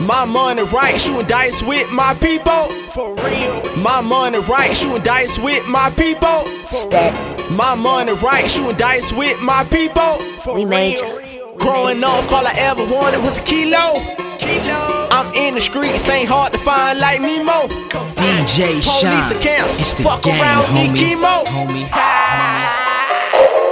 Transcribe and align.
My 0.00 0.24
money 0.24 0.62
right, 0.64 0.98
shooting 1.00 1.26
dice 1.26 1.62
with 1.62 1.90
my 1.90 2.14
people. 2.14 2.64
For 2.94 3.14
real. 3.16 3.76
My 3.78 4.00
money 4.00 4.38
right, 4.40 4.74
shooting 4.76 5.02
dice 5.02 5.38
with 5.38 5.66
my 5.66 5.90
people. 5.90 6.46
Stack. 6.66 7.12
My 7.50 7.74
money 7.74 8.12
right, 8.14 8.48
shooting 8.50 8.76
dice 8.76 9.12
with 9.12 9.40
my 9.40 9.64
people. 9.64 10.14
For 10.44 10.54
We 10.54 10.64
major. 10.64 11.04
real. 11.06 11.54
Growing 11.56 12.02
up, 12.04 12.30
all 12.32 12.46
I 12.46 12.52
ever 12.56 12.84
wanted 12.84 13.22
was 13.22 13.38
a 13.38 13.42
kilo. 13.42 14.00
Kilo. 14.38 15.08
I'm 15.10 15.32
in 15.34 15.54
the 15.56 15.60
streets, 15.60 16.08
ain't 16.08 16.28
hard 16.28 16.52
to 16.52 16.58
find 16.58 16.98
like 17.00 17.20
Nemo. 17.20 17.66
DJ 18.14 18.80
Police 18.82 19.00
Shine. 19.00 19.36
accounts, 19.36 19.80
It's 19.80 19.94
the 19.94 20.02
fuck 20.04 20.22
gang, 20.22 20.40
around, 20.40 20.64
homie. 20.66 20.92
need 20.92 21.18
chemo. 21.18 21.44
Homie. 21.44 21.88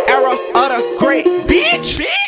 Era 0.09 0.33
of 0.33 0.69
the 0.71 0.96
great 0.98 1.27
bitch. 1.46 2.01
I 2.01 2.26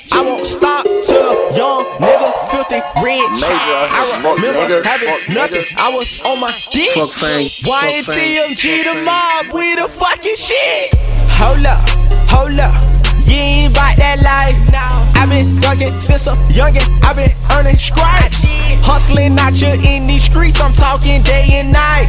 fuck 4.37 4.45
niggas, 4.45 4.85
having 4.85 5.09
fuck 5.09 5.29
nothing. 5.29 5.63
niggas. 5.63 5.77
I 5.77 5.89
was 5.95 6.21
on 6.21 6.41
my 6.41 6.53
dick. 6.71 6.91
Fuck 6.93 7.11
fame, 7.11 7.51
fuck. 7.63 7.85
YNTMG 7.85 8.85
the 8.85 9.03
mob, 9.03 9.53
we 9.55 9.75
the 9.75 9.89
fucking 9.89 10.37
shit. 10.37 10.95
Hold 11.39 11.67
up, 11.67 11.89
hold 12.29 12.59
up. 12.59 12.99
You 13.29 13.37
ain't 13.37 13.75
bout 13.75 13.97
that 14.01 14.25
life. 14.25 14.57
i 14.73 15.27
been 15.29 15.61
thuggin' 15.61 16.01
since 16.01 16.27
a 16.27 16.33
youngin'. 16.49 16.89
i 17.05 17.13
been 17.13 17.33
earning 17.53 17.77
stripes. 17.77 18.49
Hustling 18.81 19.39
out 19.39 19.53
here 19.53 19.77
in 19.85 20.07
these 20.07 20.25
streets. 20.25 20.61
I'm 20.61 20.73
talking 20.73 21.21
day 21.23 21.61
and 21.61 21.73
night. 21.73 22.09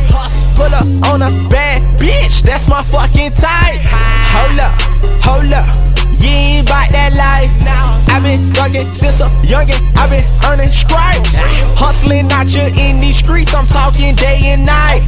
Pull 0.55 0.71
up 0.71 0.87
on 1.11 1.21
a 1.21 1.31
bad 1.49 1.83
bitch. 1.99 2.28
Been 8.29 8.51
thuggin' 8.53 8.93
since 8.93 9.21
a 9.21 9.27
youngin'. 9.41 9.81
i 9.97 10.05
been 10.05 10.25
earning 10.45 10.71
stripes. 10.71 11.33
Hustling 11.81 12.31
out 12.31 12.45
here 12.45 12.69
in 12.77 12.99
these 12.99 13.17
streets. 13.17 13.53
I'm 13.53 13.65
talking 13.65 14.13
day 14.15 14.53
and 14.53 14.65
night. 14.65 15.01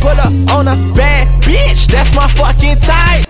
Pull 0.00 0.16
up 0.16 0.32
on 0.56 0.68
a 0.68 0.76
bad 0.94 1.28
bitch. 1.42 1.86
That's 1.92 2.14
my 2.14 2.28
fucking 2.28 2.80
type. 2.80 3.28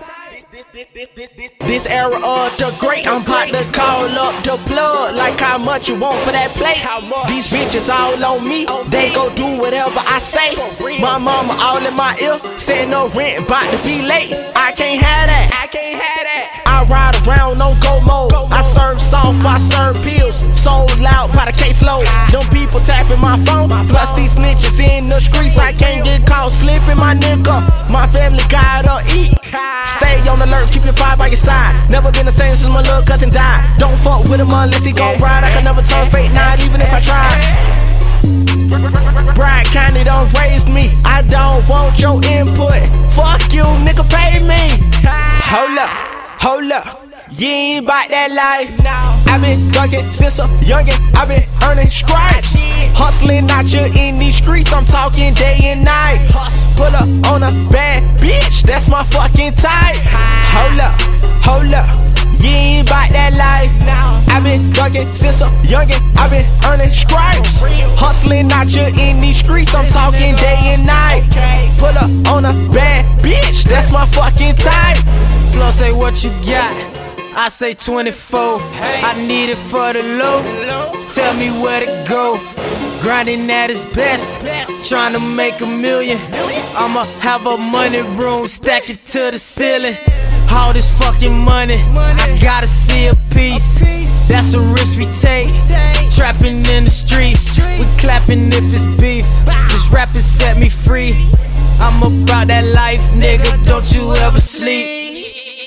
This 1.69 1.85
era 1.87 2.15
of 2.15 2.57
the 2.57 2.75
great, 2.79 3.07
I'm 3.07 3.21
about 3.21 3.49
to 3.49 3.63
call 3.71 4.09
up 4.09 4.43
the 4.43 4.57
plug. 4.65 5.15
Like 5.15 5.39
how 5.39 5.57
much 5.57 5.89
you 5.89 5.99
want 5.99 6.17
for 6.25 6.31
that 6.31 6.49
plate? 6.57 6.81
These 7.27 7.47
bitches 7.47 7.89
all 7.89 8.17
on 8.25 8.47
me, 8.47 8.65
they 8.89 9.13
go 9.13 9.29
do 9.35 9.45
whatever 9.59 10.01
I 10.05 10.19
say. 10.19 10.55
My 11.01 11.17
mama 11.17 11.55
all 11.59 11.85
in 11.85 11.93
my 11.95 12.17
ear, 12.21 12.39
saying 12.59 12.89
no 12.89 13.09
rent, 13.09 13.45
about 13.45 13.69
to 13.71 13.77
be 13.83 14.01
late. 14.01 14.33
I 14.55 14.71
can't 14.71 15.01
have 15.01 15.22
I 19.45 19.59
serve 19.59 19.99
pills. 20.03 20.47
Sold 20.55 20.89
out 21.03 21.31
by 21.35 21.45
the 21.45 21.55
caseload. 21.55 22.07
Them 22.31 22.47
people 22.49 22.79
tapping 22.79 23.19
my 23.19 23.35
phone. 23.43 23.69
Plus 23.91 24.13
these 24.15 24.35
snitches 24.35 24.79
in 24.79 25.09
the 25.09 25.19
streets, 25.19 25.57
I 25.57 25.73
can't 25.73 26.03
get 26.05 26.25
caught 26.25 26.51
slipping 26.51 26.97
my 26.97 27.15
nigga. 27.15 27.61
My 27.91 28.07
family 28.07 28.43
gotta 28.47 29.03
eat. 29.11 29.35
Stay 29.85 30.17
on 30.27 30.41
alert, 30.41 30.71
keep 30.71 30.83
your 30.83 30.93
fire 30.93 31.17
by 31.17 31.27
your 31.27 31.37
side. 31.37 31.75
Never 31.89 32.11
been 32.11 32.25
the 32.25 32.31
same 32.31 32.55
since 32.55 32.71
my 32.71 32.81
little 32.81 33.03
cousin 33.03 33.29
died. 33.29 33.61
Don't 33.77 33.97
fuck 33.99 34.23
with 34.25 34.39
him 34.39 34.49
unless 34.49 34.85
he 34.85 34.93
gon' 34.93 35.19
ride. 35.19 35.43
I 35.43 35.51
can 35.51 35.63
never 35.63 35.81
turn 35.81 36.09
fate 36.09 36.31
night, 36.33 36.63
even 36.63 36.81
if 36.81 36.91
I 36.91 36.99
tried. 36.99 37.43
Brad 39.35 39.65
County 39.67 40.03
don't 40.03 40.31
raise 40.39 40.65
me. 40.65 40.89
I 41.05 41.21
don't 41.21 41.67
want 41.67 41.99
your 41.99 42.15
input. 42.25 42.79
Fuck 43.11 43.51
you, 43.53 43.67
nigga, 43.83 44.07
pay 44.07 44.39
me. 44.39 44.71
Hold 45.51 45.77
up, 45.77 45.91
hold 46.39 46.71
up. 46.71 47.03
You 47.31 47.47
ain't 47.47 47.87
bout 47.87 48.09
that 48.09 48.31
life. 48.31 49.12
I 49.33 49.37
been 49.39 49.71
thuggin' 49.71 50.13
since 50.13 50.37
a 50.37 50.45
youngin'. 50.61 50.93
i 51.17 51.25
been 51.25 51.41
earning 51.65 51.89
stripes. 51.89 52.53
Hustling 52.93 53.49
out 53.49 53.65
here 53.65 53.89
in 53.97 54.19
these 54.19 54.37
streets. 54.37 54.71
I'm 54.71 54.85
talking 54.85 55.33
day 55.33 55.57
and 55.73 55.83
night. 55.83 56.21
Pull 56.77 56.93
up 56.93 57.09
on 57.33 57.41
a 57.41 57.49
bad 57.73 58.03
bitch. 58.19 58.61
That's 58.61 58.87
my 58.87 59.03
fucking 59.03 59.53
type. 59.57 59.97
Hold 60.53 60.77
up, 60.77 60.93
hold 61.41 61.73
up. 61.73 61.89
You 62.37 62.53
ain't 62.53 62.87
bout 62.87 63.09
that 63.09 63.33
life. 63.33 63.73
i 64.29 64.39
been 64.39 64.69
thuggin' 64.69 65.09
since 65.15 65.41
a 65.41 65.49
youngin'. 65.65 65.97
i 66.13 66.29
been 66.29 66.45
earning 66.69 66.93
stripes. 66.93 67.65
Hustling 67.97 68.51
out 68.51 68.69
here 68.69 68.93
in 69.01 69.19
these 69.19 69.39
streets. 69.39 69.73
I'm 69.73 69.89
talking 69.89 70.37
day 70.37 70.77
and 70.77 70.85
night. 70.85 71.25
Pull 71.81 71.97
up 71.97 72.37
on 72.37 72.45
a 72.45 72.53
bad 72.69 73.01
bitch. 73.17 73.65
That's 73.65 73.91
my 73.91 74.05
fucking 74.05 74.61
type. 74.61 75.01
Plus, 75.57 75.79
say 75.79 75.91
what 75.91 76.23
you 76.23 76.29
got. 76.45 77.02
I 77.35 77.49
say 77.49 77.73
24. 77.73 78.59
I 78.61 79.25
need 79.27 79.49
it 79.49 79.57
for 79.57 79.91
the 79.91 80.03
low. 80.03 80.43
Tell 81.13 81.33
me 81.33 81.49
where 81.49 81.79
to 81.85 82.05
go. 82.07 82.39
Grinding 83.01 83.49
at 83.49 83.69
its 83.69 83.83
best. 83.85 84.39
best. 84.41 84.89
Trying 84.89 85.13
to 85.13 85.19
make 85.19 85.59
a 85.61 85.65
million. 85.65 86.19
I'ma 86.75 87.05
have 87.19 87.45
a 87.47 87.57
money 87.57 88.01
room, 88.01 88.47
stack 88.47 88.89
it 88.89 89.05
to 89.07 89.31
the 89.31 89.39
ceiling. 89.39 89.95
All 90.49 90.73
this 90.73 90.89
fucking 90.99 91.37
money, 91.37 91.77
money. 91.93 92.21
I 92.21 92.39
gotta 92.39 92.67
see 92.67 93.07
a 93.07 93.15
piece. 93.31 94.27
That's 94.27 94.53
a 94.53 94.61
risk 94.61 94.97
we 94.97 95.05
take. 95.19 95.49
Trapping 96.15 96.65
in 96.65 96.83
the 96.85 96.89
streets, 96.89 97.59
we 97.59 97.85
clapping 97.99 98.47
if 98.53 98.71
it's 98.71 98.85
beef. 99.01 99.25
This 99.69 99.89
rapping 99.91 100.21
set 100.21 100.57
me 100.57 100.69
free. 100.69 101.13
I'm 101.79 102.01
about 102.03 102.47
that 102.47 102.65
life, 102.73 103.01
nigga. 103.13 103.65
Don't 103.65 103.91
you 103.91 104.13
ever 104.23 104.39
sleep. 104.39 105.02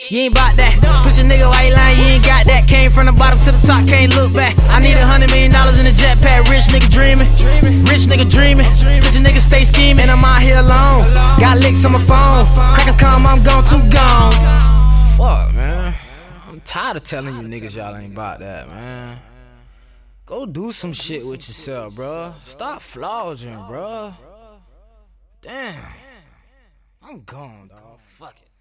You 0.09 0.21
ain't 0.21 0.35
bout 0.35 0.55
that. 0.55 0.79
Push 1.03 1.19
a 1.19 1.27
nigga 1.27 1.51
white 1.51 1.75
line, 1.75 1.99
you 1.99 2.15
ain't 2.15 2.25
got 2.25 2.47
that. 2.47 2.69
Came 2.69 2.91
from 2.91 3.07
the 3.07 3.13
bottom 3.13 3.43
to 3.43 3.51
the 3.51 3.59
top, 3.67 3.89
can't 3.89 4.15
look 4.15 4.33
back. 4.33 4.55
I 4.71 4.79
need 4.79 4.95
a 4.95 5.03
hundred 5.03 5.31
million 5.35 5.51
dollars 5.51 5.81
in 5.83 5.87
a 5.87 5.91
jetpack. 5.91 6.47
Rich 6.47 6.71
nigga 6.71 6.87
dreaming. 6.87 7.27
Rich 7.91 8.07
nigga 8.07 8.23
dreaming. 8.31 8.71
Rich 8.71 9.19
nigga 9.19 9.43
stay 9.43 9.65
scheming. 9.65 10.07
and 10.07 10.11
I'm 10.11 10.23
out 10.23 10.43
here 10.43 10.63
alone. 10.63 11.11
Got 11.43 11.59
licks 11.59 11.85
on 11.85 11.93
my 11.93 12.03
phone. 12.07 12.47
Crackers 12.75 12.95
come, 12.95 13.27
I'm 13.27 13.43
gone, 13.43 13.67
too 13.67 13.83
gone. 13.91 14.33
Fuck, 15.19 15.55
man. 15.55 15.95
I'm 16.47 16.61
tired 16.61 16.99
of 16.99 17.05
telling 17.05 17.35
you 17.35 17.43
niggas 17.43 17.75
y'all 17.75 17.97
ain't 17.97 18.15
bout 18.15 18.39
that, 18.39 18.69
man. 18.69 19.19
Go 20.25 20.47
do 20.47 20.71
some 20.71 20.93
shit 20.93 21.27
with 21.27 21.49
yourself, 21.49 21.97
bro. 21.97 22.35
Stop 22.45 22.81
flogging, 22.81 23.59
bro. 23.67 24.15
Damn. 25.43 25.83
I'm 27.03 27.23
gone, 27.23 27.69
dog. 27.69 27.99
Fuck 28.19 28.37
it. 28.41 28.56